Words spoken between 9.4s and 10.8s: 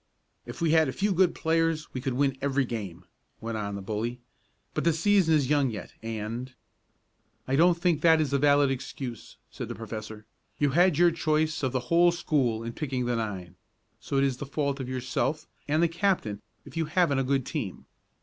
said the professor. "You